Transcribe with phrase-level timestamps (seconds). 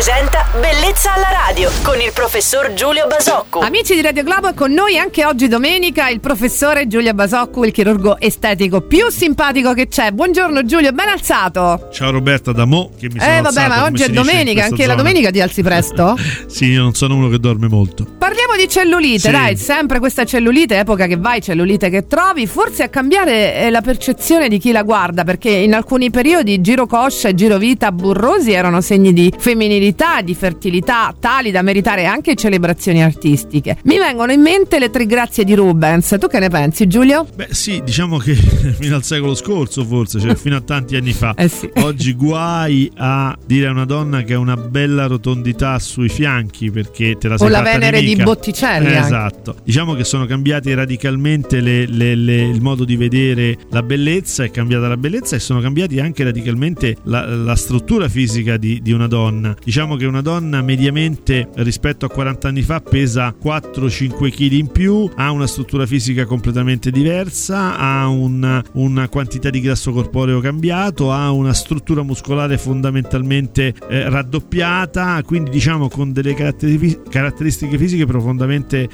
[0.00, 3.58] presenta Bellezza alla radio con il professor Giulio Basocco.
[3.58, 8.18] Amici di Radio Globo, con noi anche oggi domenica il professore Giulio Basocco, il chirurgo
[8.18, 10.12] estetico più simpatico che c'è.
[10.12, 11.90] Buongiorno Giulio, ben alzato.
[11.92, 14.86] Ciao Roberta da Mo che mi sono Eh vabbè, ma oggi è domenica, anche zona.
[14.86, 16.16] la domenica ti alzi presto?
[16.48, 18.06] sì, io non sono uno che dorme molto.
[18.06, 19.30] Parliamo di cellulite, Sì.
[19.30, 23.80] dai, sempre questa cellulite, epoca che vai, cellulite che trovi, forse a cambiare è la
[23.80, 28.52] percezione di chi la guarda, perché in alcuni periodi giro coscia e giro vita burrosi
[28.52, 33.78] erano segni di femminilità, di fertilità, tali da meritare anche celebrazioni artistiche.
[33.84, 37.26] Mi vengono in mente le tre grazie di Rubens, tu che ne pensi Giulio?
[37.34, 38.34] Beh, sì, diciamo che
[38.78, 41.32] fino al secolo scorso, forse, cioè fino a tanti anni fa.
[41.34, 41.70] Eh sì.
[41.82, 47.16] Oggi guai a dire a una donna che ha una bella rotondità sui fianchi perché
[47.18, 48.24] te la O sei la fatta Venere di nemica.
[48.50, 49.06] Botticelli Eh, anche.
[49.06, 49.56] esatto.
[49.64, 54.50] Diciamo che sono cambiati radicalmente le- le- le- il modo di vedere la bellezza, è
[54.50, 59.06] cambiata la bellezza e sono cambiati anche radicalmente la, la struttura fisica di, di una
[59.06, 59.54] donna.
[59.62, 65.08] Diciamo che una donna mediamente rispetto a 40 anni fa pesa 4-5 kg in più,
[65.14, 71.30] ha una struttura fisica completamente diversa, ha una, una quantità di grasso corporeo cambiato, ha
[71.30, 78.38] una struttura muscolare fondamentalmente eh, raddoppiata, quindi diciamo con delle caratteri- caratteristiche fisiche profondamente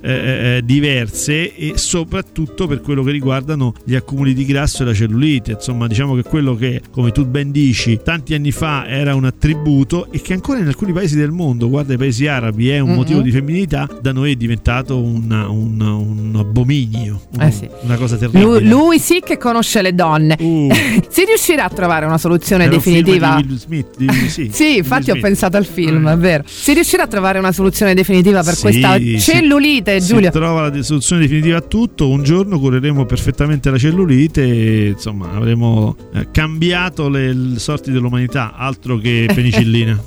[0.00, 0.10] eh,
[0.56, 5.52] eh, diverse e soprattutto per quello che riguardano gli accumuli di grasso e la cellulite.
[5.52, 10.10] Insomma, diciamo che quello che, come tu ben dici, tanti anni fa era un attributo
[10.10, 12.94] e che ancora in alcuni paesi del mondo, guarda i paesi arabi, è un Mhm.
[12.96, 17.68] motivo di femminilità, da noi è diventato un, un- un abominio, un- Eh sì.
[17.82, 18.44] una cosa terribile.
[18.44, 20.36] Lui, lui sì che conosce le donne.
[20.38, 20.70] Uh,
[21.08, 23.40] si riuscirà a trovare una soluzione era un definitiva?
[23.40, 25.20] di Will Smith, di- sì, Sì, infatti Will ho Smith.
[25.22, 26.44] pensato al film, è vero.
[26.46, 30.30] Si riuscirà a trovare una soluzione definitiva per Sì, questa si- cellulite, Si Giulio?
[30.30, 32.08] trova la soluzione definitiva a tutto.
[32.08, 38.54] Un giorno cureremo perfettamente la cellulite e insomma avremo eh, cambiato le, le sorti dell'umanità,
[38.56, 40.00] altro che penicillina.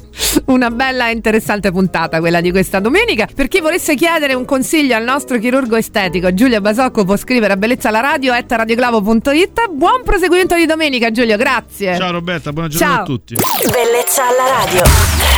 [0.45, 3.27] Una bella e interessante puntata quella di questa domenica.
[3.33, 7.57] Per chi volesse chiedere un consiglio al nostro chirurgo estetico Giulio Basocco può scrivere a
[7.57, 9.69] bellezza alla radio at radioglavo.it.
[9.71, 11.95] Buon proseguimento di domenica Giulio, grazie.
[11.95, 13.03] Ciao Roberta, buona giornata Ciao.
[13.03, 13.35] a tutti.
[13.35, 15.34] Bellezza alla radio.